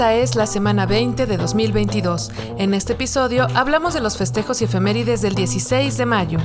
[0.00, 2.30] Esta es la semana 20 de 2022.
[2.56, 6.38] En este episodio hablamos de los festejos y efemérides del 16 de mayo.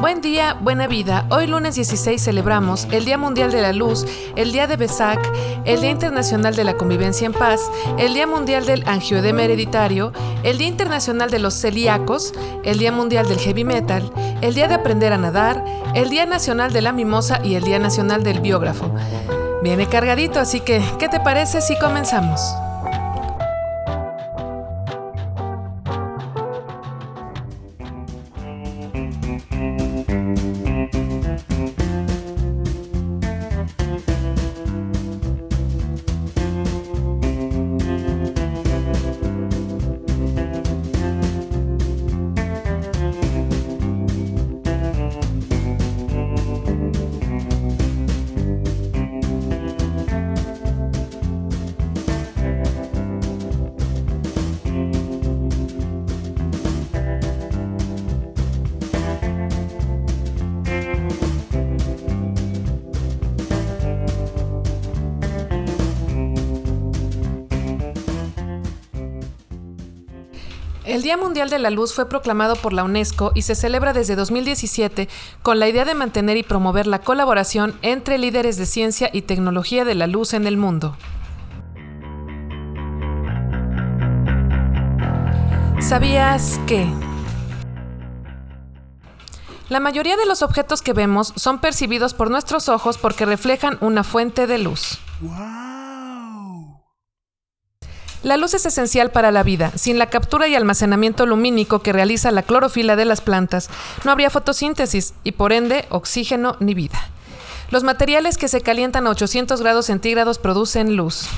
[0.00, 1.28] Buen día, buena vida.
[1.30, 4.04] Hoy lunes 16 celebramos el Día Mundial de la Luz,
[4.34, 5.20] el Día de Besac,
[5.64, 7.60] el Día Internacional de la Convivencia en Paz,
[7.98, 12.32] el Día Mundial del Angioedema Hereditario, el Día Internacional de los Celíacos,
[12.64, 15.64] el Día Mundial del Heavy Metal, el Día de Aprender a Nadar,
[15.94, 18.92] el Día Nacional de la Mimosa y el Día Nacional del Biógrafo.
[19.62, 22.40] Viene cargadito, así que, ¿qué te parece si comenzamos?
[70.90, 74.16] El Día Mundial de la Luz fue proclamado por la UNESCO y se celebra desde
[74.16, 75.08] 2017
[75.40, 79.84] con la idea de mantener y promover la colaboración entre líderes de ciencia y tecnología
[79.84, 80.96] de la luz en el mundo.
[85.78, 86.92] ¿Sabías que?
[89.68, 94.02] La mayoría de los objetos que vemos son percibidos por nuestros ojos porque reflejan una
[94.02, 94.98] fuente de luz.
[98.22, 99.72] La luz es esencial para la vida.
[99.76, 103.70] Sin la captura y almacenamiento lumínico que realiza la clorofila de las plantas,
[104.04, 106.98] no habría fotosíntesis y por ende oxígeno ni vida.
[107.70, 111.28] Los materiales que se calientan a 800 grados centígrados producen luz.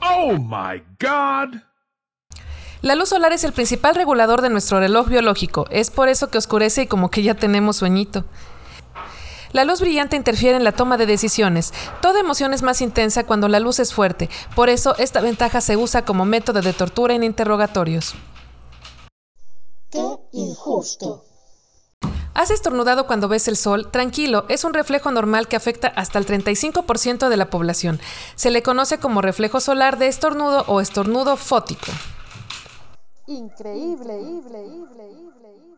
[0.00, 1.60] Oh my God.
[2.82, 5.66] La luz solar es el principal regulador de nuestro reloj biológico.
[5.70, 8.24] Es por eso que oscurece y como que ya tenemos sueñito.
[9.52, 11.72] La luz brillante interfiere en la toma de decisiones.
[12.00, 14.30] Toda emoción es más intensa cuando la luz es fuerte.
[14.54, 18.14] Por eso, esta ventaja se usa como método de tortura en interrogatorios.
[19.90, 21.24] ¡Qué injusto!
[22.32, 23.90] ¿Has estornudado cuando ves el sol?
[23.90, 28.00] Tranquilo, es un reflejo normal que afecta hasta el 35% de la población.
[28.36, 31.90] Se le conoce como reflejo solar de estornudo o estornudo fótico.
[33.26, 35.69] Increíble, increíble, increíble.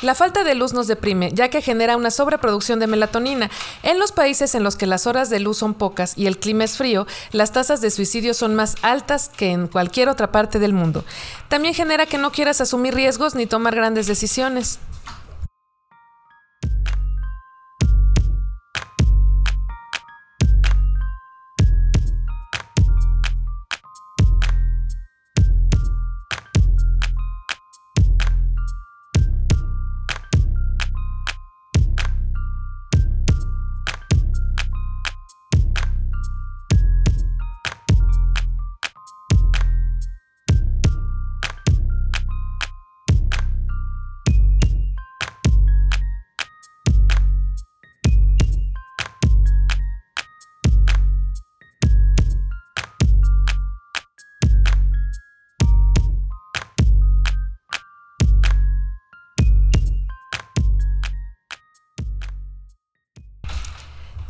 [0.00, 3.50] La falta de luz nos deprime, ya que genera una sobreproducción de melatonina.
[3.82, 6.62] En los países en los que las horas de luz son pocas y el clima
[6.62, 10.72] es frío, las tasas de suicidio son más altas que en cualquier otra parte del
[10.72, 11.04] mundo.
[11.48, 14.78] También genera que no quieras asumir riesgos ni tomar grandes decisiones.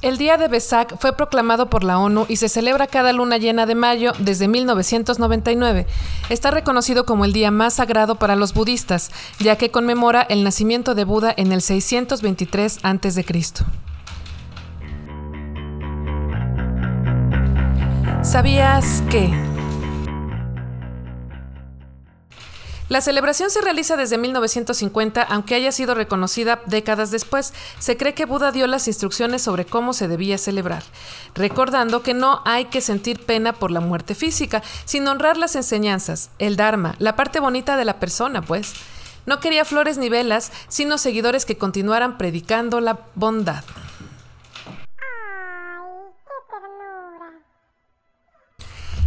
[0.09, 3.67] El Día de Besak fue proclamado por la ONU y se celebra cada luna llena
[3.67, 5.87] de mayo desde 1999.
[6.31, 10.95] Está reconocido como el día más sagrado para los budistas, ya que conmemora el nacimiento
[10.95, 13.27] de Buda en el 623 a.C.
[18.23, 19.58] ¿Sabías que?
[22.89, 27.53] La celebración se realiza desde 1950, aunque haya sido reconocida décadas después.
[27.79, 30.83] Se cree que Buda dio las instrucciones sobre cómo se debía celebrar,
[31.35, 36.31] recordando que no hay que sentir pena por la muerte física, sino honrar las enseñanzas,
[36.39, 38.73] el Dharma, la parte bonita de la persona, pues.
[39.27, 43.65] No quería flores ni velas, sino seguidores que continuaran predicando la bondad.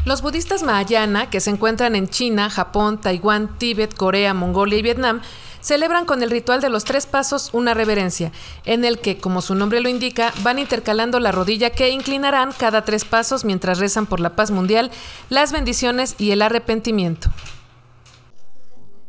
[0.03, 5.21] Los budistas Mahayana, que se encuentran en China, Japón, Taiwán, Tíbet, Corea, Mongolia y Vietnam,
[5.61, 8.31] celebran con el ritual de los tres pasos una reverencia,
[8.65, 12.83] en el que, como su nombre lo indica, van intercalando la rodilla que inclinarán cada
[12.83, 14.89] tres pasos mientras rezan por la paz mundial,
[15.29, 17.29] las bendiciones y el arrepentimiento.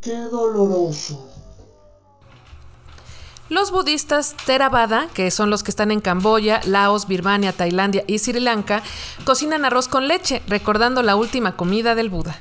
[0.03, 1.32] Qué doloroso.
[3.53, 8.41] Los budistas Theravada, que son los que están en Camboya, Laos, Birmania, Tailandia y Sri
[8.41, 8.83] Lanka,
[9.25, 12.39] cocinan arroz con leche, recordando la última comida del Buda.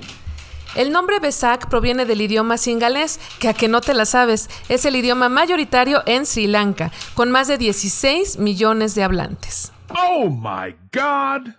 [0.74, 4.86] El nombre Besak proviene del idioma singalés, que a que no te la sabes, es
[4.86, 9.74] el idioma mayoritario en Sri Lanka, con más de 16 millones de hablantes.
[9.90, 11.52] Oh my god!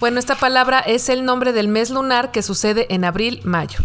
[0.00, 3.78] Bueno, esta palabra es el nombre del mes lunar que sucede en abril-mayo.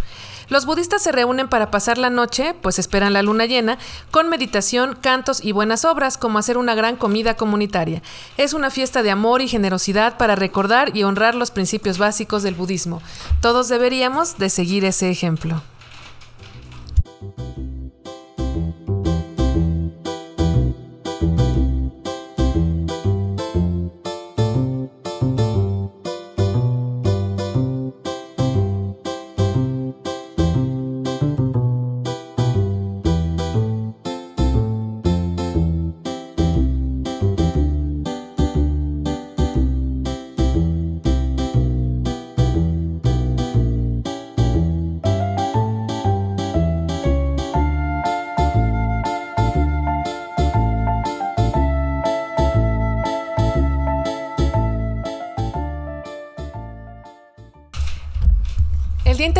[0.49, 3.77] Los budistas se reúnen para pasar la noche, pues esperan la luna llena,
[4.11, 8.01] con meditación, cantos y buenas obras, como hacer una gran comida comunitaria.
[8.37, 12.55] Es una fiesta de amor y generosidad para recordar y honrar los principios básicos del
[12.55, 13.01] budismo.
[13.41, 15.61] Todos deberíamos de seguir ese ejemplo.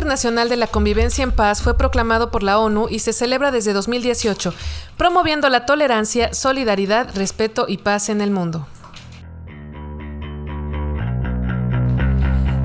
[0.05, 3.73] Internacional de la Convivencia en Paz fue proclamado por la ONU y se celebra desde
[3.73, 4.53] 2018,
[4.97, 8.67] promoviendo la tolerancia, solidaridad, respeto y paz en el mundo.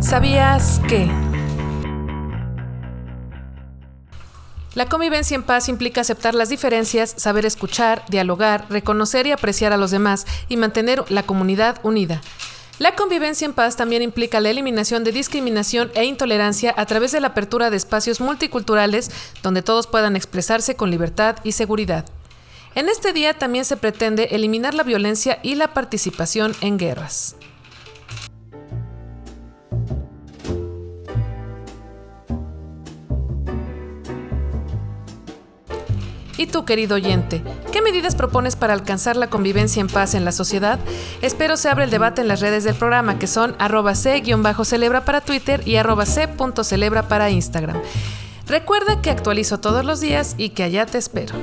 [0.00, 1.10] ¿Sabías que?
[4.75, 9.78] La convivencia en paz implica aceptar las diferencias, saber escuchar, dialogar, reconocer y apreciar a
[9.78, 12.20] los demás y mantener la comunidad unida.
[12.81, 17.21] La convivencia en paz también implica la eliminación de discriminación e intolerancia a través de
[17.21, 19.11] la apertura de espacios multiculturales
[19.43, 22.06] donde todos puedan expresarse con libertad y seguridad.
[22.75, 27.37] En este día también se pretende eliminar la violencia y la participación en guerras.
[36.40, 37.42] ¿Y tú, querido oyente?
[37.70, 40.78] ¿Qué medidas propones para alcanzar la convivencia en paz en la sociedad?
[41.20, 45.20] Espero se abra el debate en las redes del programa, que son arroba c-celebra para
[45.20, 47.76] Twitter y arroba c.celebra para Instagram.
[48.46, 51.34] Recuerda que actualizo todos los días y que allá te espero.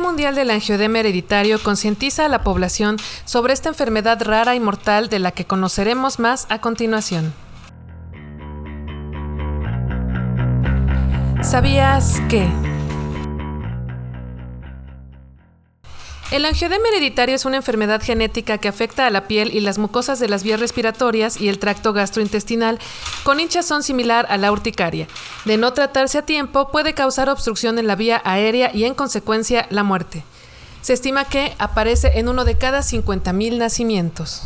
[0.00, 5.18] Mundial del Angioedema Hereditario concientiza a la población sobre esta enfermedad rara y mortal de
[5.18, 7.32] la que conoceremos más a continuación.
[11.42, 12.69] ¿Sabías que?
[16.30, 20.20] El angioedema hereditario es una enfermedad genética que afecta a la piel y las mucosas
[20.20, 22.78] de las vías respiratorias y el tracto gastrointestinal,
[23.24, 25.08] con hinchazón similar a la urticaria.
[25.44, 29.66] De no tratarse a tiempo, puede causar obstrucción en la vía aérea y, en consecuencia,
[29.70, 30.22] la muerte.
[30.82, 34.44] Se estima que aparece en uno de cada 50.000 nacimientos.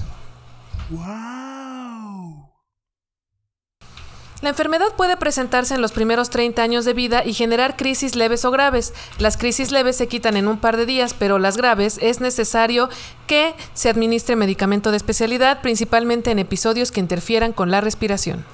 [4.44, 8.44] La enfermedad puede presentarse en los primeros 30 años de vida y generar crisis leves
[8.44, 8.92] o graves.
[9.18, 12.90] Las crisis leves se quitan en un par de días, pero las graves es necesario
[13.26, 18.44] que se administre medicamento de especialidad, principalmente en episodios que interfieran con la respiración.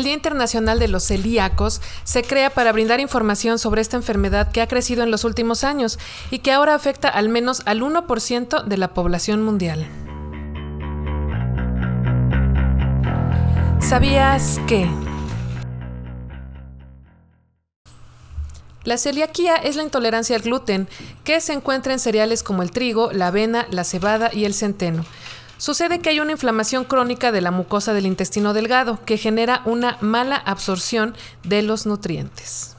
[0.00, 4.62] El Día Internacional de los Celíacos se crea para brindar información sobre esta enfermedad que
[4.62, 5.98] ha crecido en los últimos años
[6.30, 9.86] y que ahora afecta al menos al 1% de la población mundial.
[13.78, 14.88] ¿Sabías que?
[18.84, 20.88] La celiaquía es la intolerancia al gluten,
[21.24, 25.04] que se encuentra en cereales como el trigo, la avena, la cebada y el centeno.
[25.60, 29.98] Sucede que hay una inflamación crónica de la mucosa del intestino delgado que genera una
[30.00, 31.14] mala absorción
[31.44, 32.78] de los nutrientes.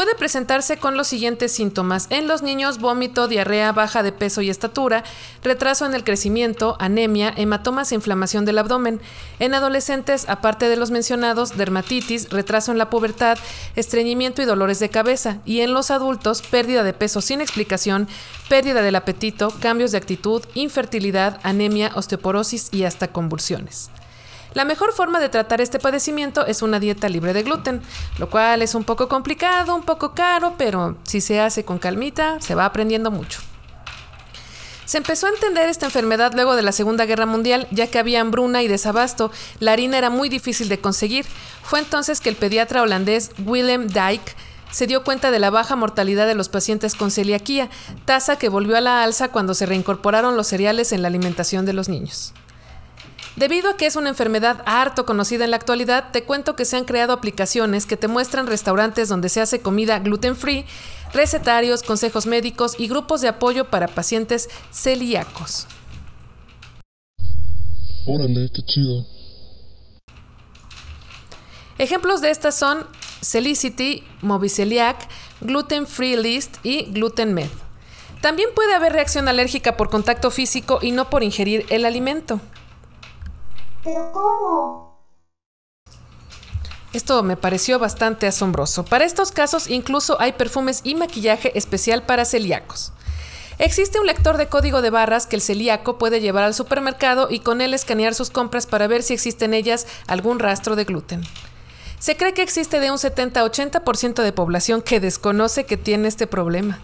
[0.00, 2.06] Puede presentarse con los siguientes síntomas.
[2.08, 5.04] En los niños, vómito, diarrea, baja de peso y estatura,
[5.44, 9.02] retraso en el crecimiento, anemia, hematomas e inflamación del abdomen.
[9.40, 13.36] En adolescentes, aparte de los mencionados, dermatitis, retraso en la pubertad,
[13.76, 15.36] estreñimiento y dolores de cabeza.
[15.44, 18.08] Y en los adultos, pérdida de peso sin explicación,
[18.48, 23.90] pérdida del apetito, cambios de actitud, infertilidad, anemia, osteoporosis y hasta convulsiones.
[24.54, 27.82] La mejor forma de tratar este padecimiento es una dieta libre de gluten,
[28.18, 32.40] lo cual es un poco complicado, un poco caro, pero si se hace con calmita,
[32.40, 33.40] se va aprendiendo mucho.
[34.90, 38.20] Se empezó a entender esta enfermedad luego de la Segunda Guerra Mundial, ya que había
[38.20, 39.30] hambruna y desabasto.
[39.60, 41.26] La harina era muy difícil de conseguir.
[41.62, 44.34] Fue entonces que el pediatra holandés Willem Dyke
[44.72, 47.70] se dio cuenta de la baja mortalidad de los pacientes con celiaquía,
[48.04, 51.72] tasa que volvió a la alza cuando se reincorporaron los cereales en la alimentación de
[51.72, 52.34] los niños.
[53.40, 56.76] Debido a que es una enfermedad harto conocida en la actualidad, te cuento que se
[56.76, 60.66] han creado aplicaciones que te muestran restaurantes donde se hace comida gluten free,
[61.14, 65.66] recetarios, consejos médicos y grupos de apoyo para pacientes celíacos.
[68.04, 69.06] Órale, qué chido.
[71.78, 72.86] Ejemplos de estas son
[73.22, 75.08] Celicity, Moviceliac,
[75.40, 77.48] Gluten Free List y Gluten Med.
[78.20, 82.38] También puede haber reacción alérgica por contacto físico y no por ingerir el alimento.
[83.82, 84.90] ¿Pero cómo?
[86.92, 88.84] Esto me pareció bastante asombroso.
[88.84, 92.92] Para estos casos incluso hay perfumes y maquillaje especial para celíacos.
[93.58, 97.40] Existe un lector de código de barras que el celíaco puede llevar al supermercado y
[97.40, 101.22] con él escanear sus compras para ver si existe en ellas algún rastro de gluten.
[101.98, 106.80] Se cree que existe de un 70-80% de población que desconoce que tiene este problema.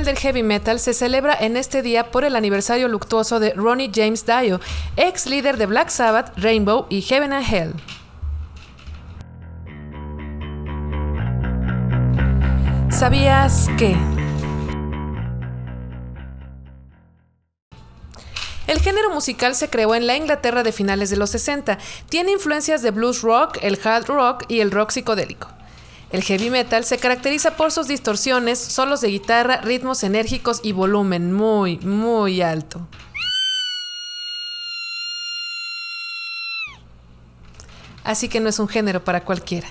[0.00, 3.90] Mundial del Heavy Metal se celebra en este día por el aniversario luctuoso de Ronnie
[3.94, 4.58] James Dio,
[4.96, 7.74] ex líder de Black Sabbath, Rainbow y Heaven and Hell.
[12.90, 13.94] ¿Sabías que?
[18.66, 21.76] El género musical se creó en la Inglaterra de finales de los 60.
[22.08, 25.59] Tiene influencias de blues rock, el hard rock y el rock psicodélico.
[26.12, 31.32] El heavy metal se caracteriza por sus distorsiones, solos de guitarra, ritmos enérgicos y volumen
[31.32, 32.86] muy, muy alto.
[38.02, 39.68] Así que no es un género para cualquiera.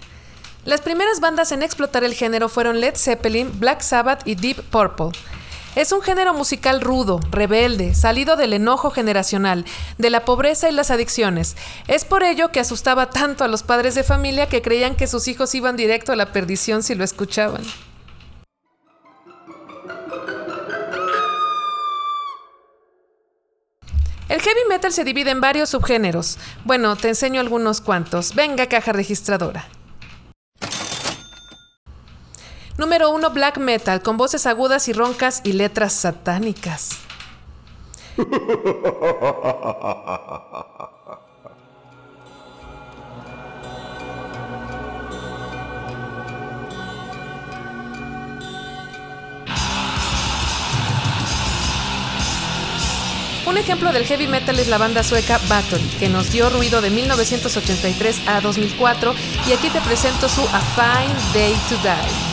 [0.64, 5.12] Las primeras bandas en explotar el género fueron Led Zeppelin, Black Sabbath y Deep Purple.
[5.76, 9.66] Es un género musical rudo, rebelde, salido del enojo generacional,
[9.98, 11.56] de la pobreza y las adicciones.
[11.88, 15.28] Es por ello que asustaba tanto a los padres de familia que creían que sus
[15.28, 17.62] hijos iban directo a la perdición si lo escuchaban.
[24.28, 26.38] El heavy metal se divide en varios subgéneros.
[26.64, 28.36] Bueno, te enseño algunos cuantos.
[28.36, 29.68] Venga, caja registradora.
[32.80, 36.92] Número 1, black metal, con voces agudas y roncas y letras satánicas.
[53.46, 56.92] Un ejemplo del heavy metal es la banda sueca Bathory, que nos dio ruido de
[56.92, 59.14] 1983 a 2004
[59.50, 62.29] y aquí te presento su A Fine Day to Die.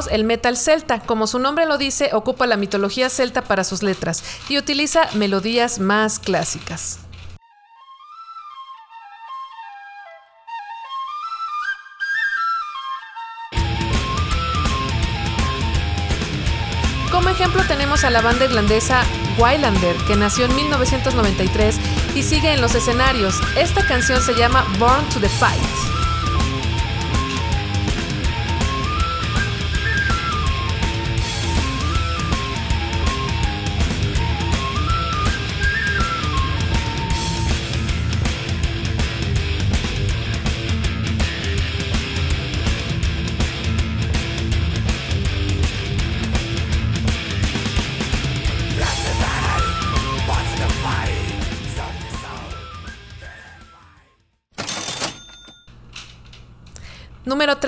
[0.00, 1.00] 2, el metal celta.
[1.00, 5.78] Como su nombre lo dice, ocupa la mitología celta para sus letras y utiliza melodías
[5.78, 7.00] más clásicas.
[17.10, 19.02] Como ejemplo tenemos a la banda irlandesa
[19.38, 21.76] Wailander, que nació en 1993
[22.14, 23.34] y sigue en los escenarios.
[23.56, 25.99] Esta canción se llama Born to the Fight.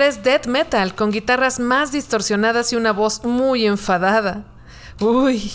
[0.03, 4.43] 3, Death Metal, con guitarras más distorsionadas y una voz muy enfadada.
[4.99, 5.49] Uy.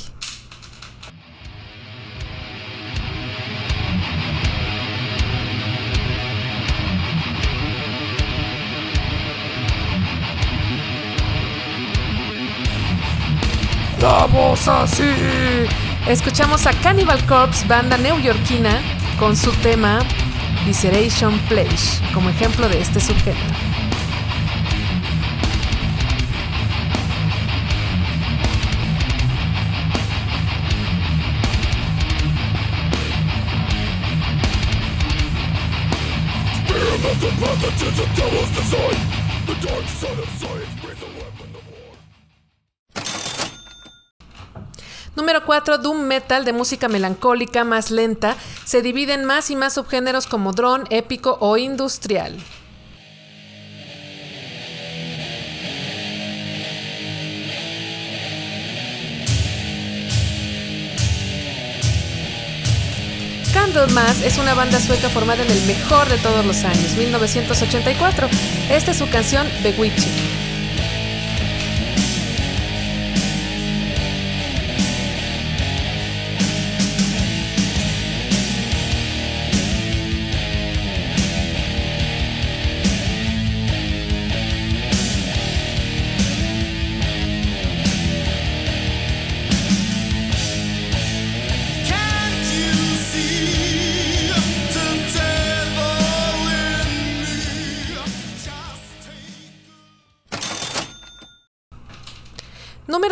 [14.01, 15.03] La voz así.
[16.09, 18.81] Escuchamos a Cannibal Corpse, banda neoyorquina,
[19.19, 19.99] con su tema
[20.65, 23.68] Visceration Place, como ejemplo de este subgénero.
[45.17, 49.75] Número 4, Doom Metal de música melancólica más lenta, se divide en más y más
[49.75, 52.39] subgéneros como drone, épico o industrial.
[63.79, 68.29] Candlemas es una banda sueca formada en el mejor de todos los años, 1984.
[68.71, 70.28] Esta es su canción Bewitching.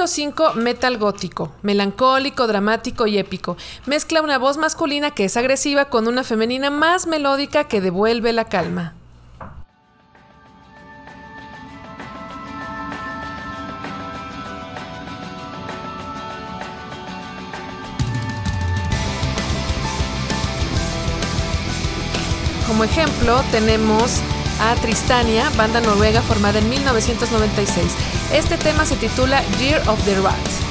[0.06, 3.56] Número 5, metal gótico, melancólico, dramático y épico.
[3.86, 8.44] Mezcla una voz masculina que es agresiva con una femenina más melódica que devuelve la
[8.44, 8.94] calma.
[22.68, 24.20] Como ejemplo tenemos
[24.60, 27.94] a Tristania, banda noruega formada en 1996.
[28.32, 30.65] Este tema se titula Year of the Rat.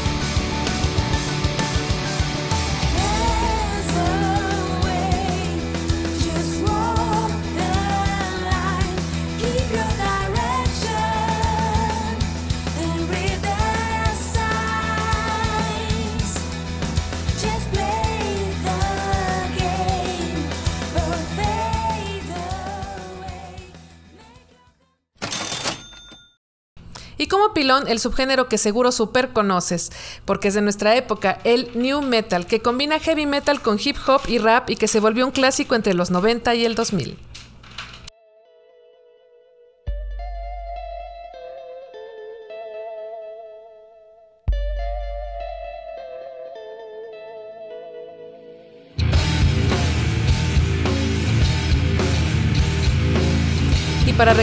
[27.55, 29.91] Pilón, el subgénero que seguro super conoces,
[30.25, 34.21] porque es de nuestra época, el New Metal, que combina heavy metal con hip hop
[34.27, 37.17] y rap y que se volvió un clásico entre los 90 y el 2000.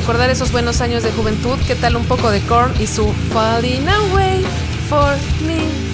[0.03, 3.89] Recordar esos buenos años de juventud, ¿qué tal un poco de Korn y su Falling
[3.89, 4.45] Away
[4.89, 5.15] for
[5.47, 5.92] Me?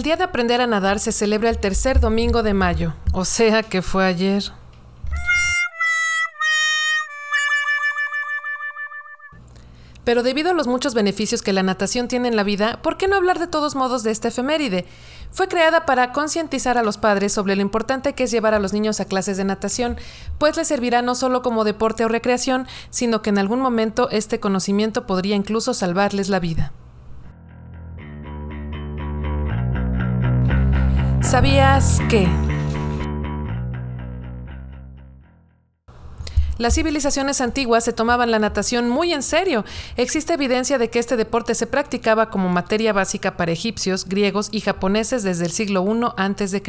[0.00, 3.62] El Día de Aprender a Nadar se celebra el tercer domingo de mayo, o sea
[3.62, 4.44] que fue ayer.
[10.02, 13.08] Pero debido a los muchos beneficios que la natación tiene en la vida, ¿por qué
[13.08, 14.86] no hablar de todos modos de esta efeméride?
[15.32, 18.72] Fue creada para concientizar a los padres sobre lo importante que es llevar a los
[18.72, 19.98] niños a clases de natación,
[20.38, 24.40] pues les servirá no solo como deporte o recreación, sino que en algún momento este
[24.40, 26.72] conocimiento podría incluso salvarles la vida.
[31.30, 32.26] ¿Sabías que?
[36.58, 39.64] Las civilizaciones antiguas se tomaban la natación muy en serio.
[39.96, 44.58] Existe evidencia de que este deporte se practicaba como materia básica para egipcios, griegos y
[44.60, 46.62] japoneses desde el siglo I a.C.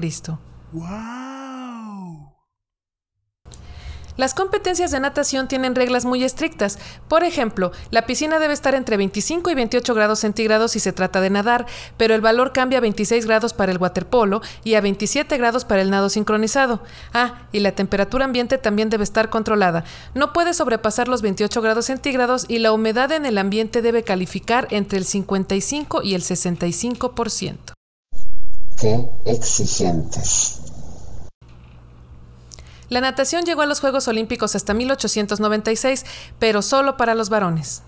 [4.21, 6.77] Las competencias de natación tienen reglas muy estrictas.
[7.07, 11.21] Por ejemplo, la piscina debe estar entre 25 y 28 grados centígrados si se trata
[11.21, 11.65] de nadar,
[11.97, 15.81] pero el valor cambia a 26 grados para el waterpolo y a 27 grados para
[15.81, 16.84] el nado sincronizado.
[17.15, 19.86] Ah, y la temperatura ambiente también debe estar controlada.
[20.13, 24.67] No puede sobrepasar los 28 grados centígrados y la humedad en el ambiente debe calificar
[24.69, 27.73] entre el 55 y el 65%.
[28.79, 30.61] Qué exigentes.
[32.91, 36.06] La natación llegó a los Juegos Olímpicos hasta 1896,
[36.39, 37.84] pero solo para los varones.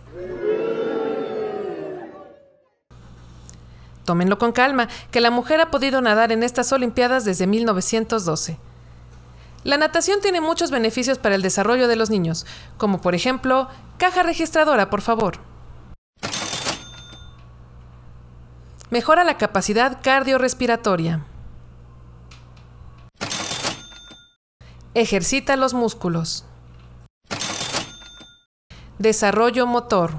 [4.05, 8.57] Tómenlo con calma, que la mujer ha podido nadar en estas Olimpiadas desde 1912.
[9.65, 12.45] La natación tiene muchos beneficios para el desarrollo de los niños,
[12.77, 15.39] como por ejemplo, caja registradora, por favor.
[18.89, 21.25] Mejora la capacidad cardiorrespiratoria.
[24.95, 26.45] Ejercita los músculos.
[28.99, 30.11] Desarrollo motor.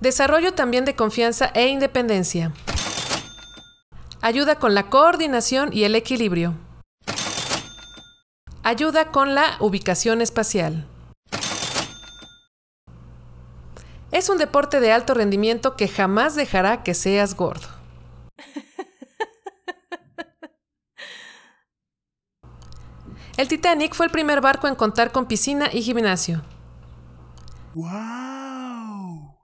[0.00, 2.52] Desarrollo también de confianza e independencia.
[4.22, 6.54] Ayuda con la coordinación y el equilibrio.
[8.62, 10.86] Ayuda con la ubicación espacial.
[14.10, 17.73] Es un deporte de alto rendimiento que jamás dejará que seas gordo.
[23.36, 26.42] El Titanic fue el primer barco en contar con piscina y gimnasio.
[27.74, 29.34] Wow.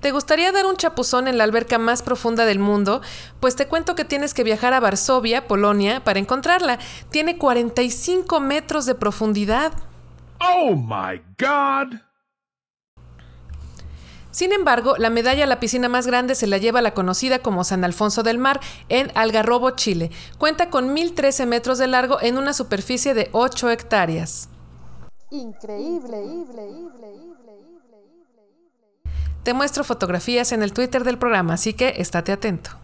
[0.00, 3.00] ¿Te gustaría dar un chapuzón en la alberca más profunda del mundo?
[3.40, 6.78] Pues te cuento que tienes que viajar a Varsovia, Polonia, para encontrarla.
[7.10, 9.72] Tiene 45 metros de profundidad.
[10.40, 12.00] Oh my god.
[14.32, 17.64] Sin embargo, la medalla a la piscina más grande se la lleva la conocida como
[17.64, 20.10] San Alfonso del Mar en Algarrobo, Chile.
[20.38, 24.48] Cuenta con 1.013 metros de largo en una superficie de 8 hectáreas.
[25.30, 26.24] Increíble.
[29.42, 32.81] Te muestro fotografías en el Twitter del programa, así que estate atento.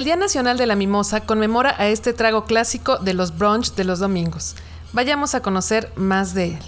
[0.00, 3.84] El Día Nacional de la Mimosa conmemora a este trago clásico de los brunch de
[3.84, 4.56] los domingos.
[4.94, 6.58] Vayamos a conocer más de él.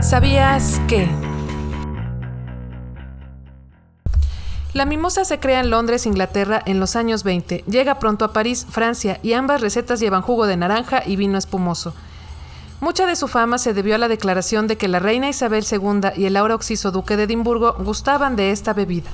[0.00, 1.10] ¿Sabías que?
[4.72, 7.64] La mimosa se crea en Londres, Inglaterra, en los años 20.
[7.66, 11.92] Llega pronto a París, Francia, y ambas recetas llevan jugo de naranja y vino espumoso.
[12.80, 16.12] Mucha de su fama se debió a la declaración de que la reina Isabel II
[16.16, 19.10] y el ahora oxiso duque de Edimburgo gustaban de esta bebida.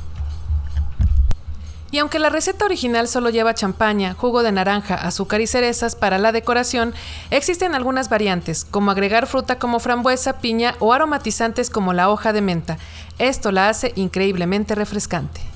[1.92, 6.18] Y aunque la receta original solo lleva champaña, jugo de naranja, azúcar y cerezas para
[6.18, 6.94] la decoración,
[7.30, 12.42] existen algunas variantes, como agregar fruta como frambuesa, piña o aromatizantes como la hoja de
[12.42, 12.78] menta.
[13.18, 15.49] Esto la hace increíblemente refrescante.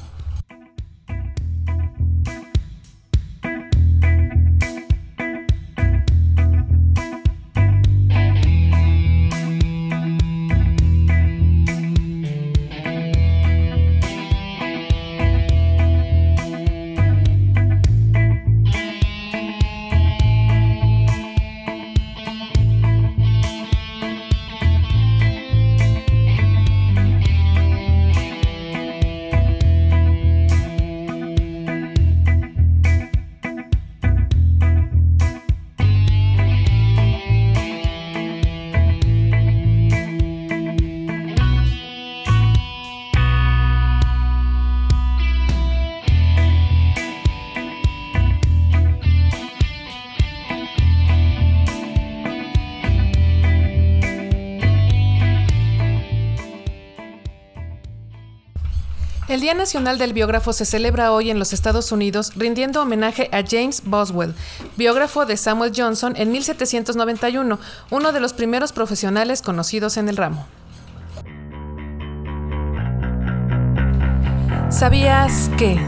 [59.40, 63.82] Día Nacional del Biógrafo se celebra hoy en los Estados Unidos rindiendo homenaje a James
[63.84, 64.34] Boswell,
[64.76, 67.58] biógrafo de Samuel Johnson en 1791,
[67.90, 70.46] uno de los primeros profesionales conocidos en el ramo.
[74.68, 75.80] ¿Sabías que?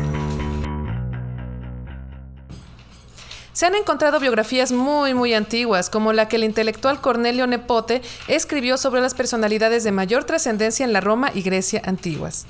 [3.53, 8.79] Se han encontrado biografías muy muy antiguas, como la que el intelectual Cornelio Nepote escribió
[8.79, 12.47] sobre las personalidades de mayor trascendencia en la Roma y Grecia antiguas.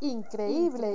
[0.00, 0.88] Increíble.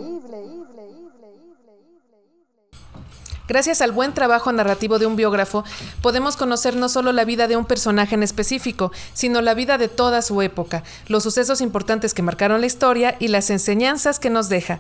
[3.46, 5.66] Gracias al buen trabajo narrativo de un biógrafo,
[6.02, 9.90] podemos conocer no solo la vida de un personaje en específico, sino la vida de
[9.90, 14.48] toda su época, los sucesos importantes que marcaron la historia y las enseñanzas que nos
[14.48, 14.80] deja.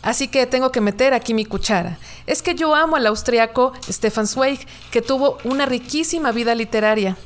[0.00, 1.98] Así que tengo que meter aquí mi cuchara.
[2.26, 7.16] Es que yo amo al austriaco Stefan Zweig, que tuvo una riquísima vida literaria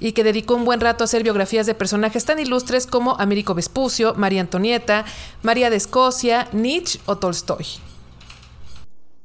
[0.00, 3.54] y que dedicó un buen rato a hacer biografías de personajes tan ilustres como Américo
[3.54, 5.04] Vespucio, María Antonieta,
[5.42, 7.66] María de Escocia, Nietzsche o Tolstoy.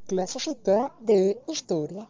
[0.08, 2.08] Clasecita de historia.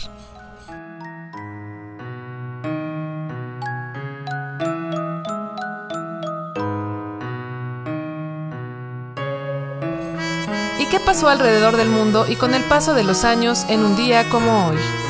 [10.79, 13.97] ¿Y qué pasó alrededor del mundo y con el paso de los años en un
[13.97, 15.08] día como hoy?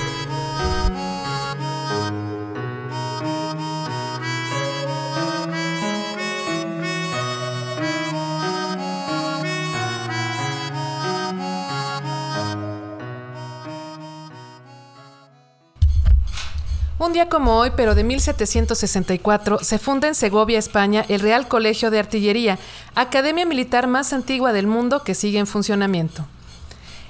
[17.09, 21.90] Un día como hoy, pero de 1764, se funda en Segovia, España, el Real Colegio
[21.90, 22.59] de Artillería,
[22.94, 26.27] academia militar más antigua del mundo que sigue en funcionamiento.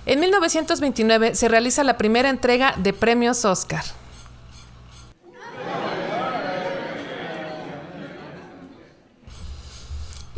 [0.06, 3.82] En 1929 se realiza la primera entrega de premios Oscar.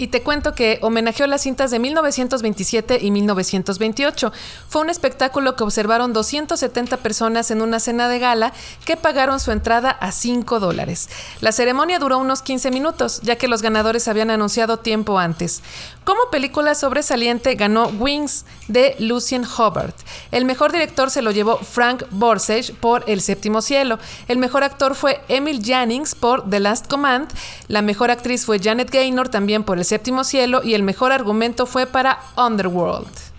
[0.00, 4.32] Y te cuento que homenajeó las cintas de 1927 y 1928.
[4.66, 8.54] Fue un espectáculo que observaron 270 personas en una cena de gala
[8.86, 11.10] que pagaron su entrada a 5 dólares.
[11.42, 15.62] La ceremonia duró unos 15 minutos, ya que los ganadores habían anunciado tiempo antes.
[16.04, 19.92] Como película sobresaliente ganó Wings de Lucien Hubbard.
[20.32, 23.98] El mejor director se lo llevó Frank Borsage por El séptimo cielo.
[24.26, 27.28] El mejor actor fue Emil Jannings por The Last Command.
[27.68, 31.66] La mejor actriz fue Janet Gaynor también por El séptimo cielo y el mejor argumento
[31.66, 33.29] fue para Underworld.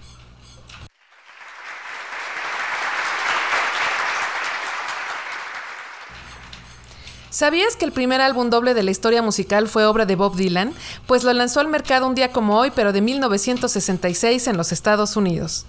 [7.31, 10.73] ¿Sabías que el primer álbum doble de la historia musical fue obra de Bob Dylan?
[11.07, 15.15] Pues lo lanzó al mercado un día como hoy, pero de 1966 en los Estados
[15.15, 15.65] Unidos.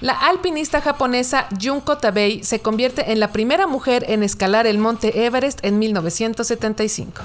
[0.00, 5.26] La alpinista japonesa Junko Tabei se convierte en la primera mujer en escalar el monte
[5.26, 7.22] Everest en 1975.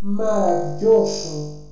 [0.00, 1.63] Maravilloso.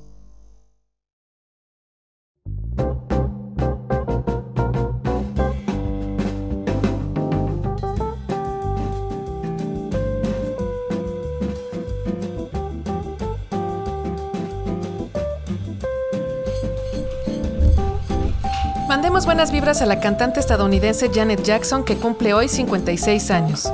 [19.12, 23.72] Buenas vibras a la cantante estadounidense Janet Jackson que cumple hoy 56 años.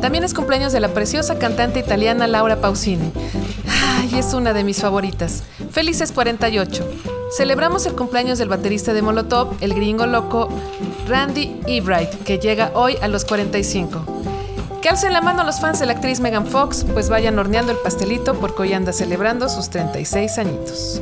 [0.00, 3.12] También es cumpleaños de la preciosa cantante italiana Laura Pausini.
[3.68, 5.44] Ay, es una de mis favoritas.
[5.70, 6.84] Felices 48.
[7.34, 10.48] Celebramos el cumpleaños del baterista de Molotov, el gringo loco
[11.06, 14.04] Randy Ebright, que llega hoy a los 45.
[14.82, 17.72] Que alcen la mano a los fans de la actriz Megan Fox, pues vayan horneando
[17.72, 21.00] el pastelito porque hoy anda celebrando sus 36 añitos.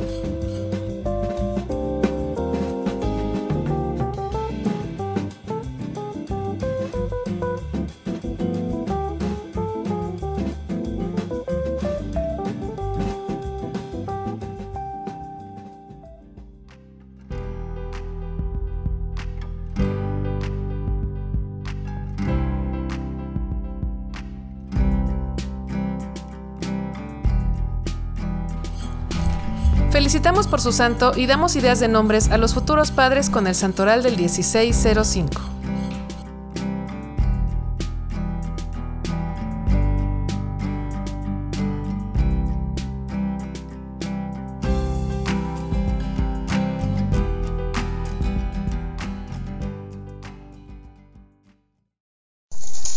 [30.11, 33.55] Felicitamos por su santo y damos ideas de nombres a los futuros padres con el
[33.55, 35.41] santoral del 1605.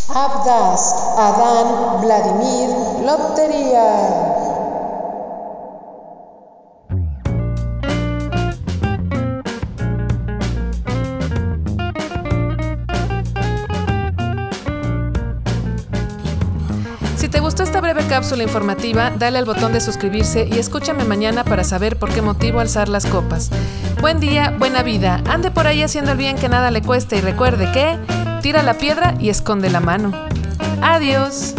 [0.09, 2.71] Abdas, Adán, Vladimir,
[3.07, 4.14] Lotería.
[18.15, 22.61] Cápsula informativa, dale al botón de suscribirse y escúchame mañana para saber por qué motivo
[22.61, 23.51] alzar las copas.
[24.01, 25.21] Buen día, buena vida.
[25.27, 27.99] Ande por ahí haciendo el bien que nada le cueste y recuerde que
[28.41, 30.13] tira la piedra y esconde la mano.
[30.81, 31.57] Adiós.